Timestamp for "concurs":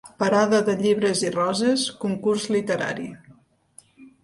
2.05-2.49